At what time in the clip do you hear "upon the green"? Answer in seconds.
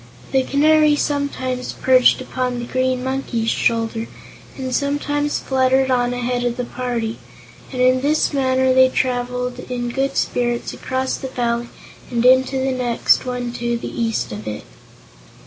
2.21-3.03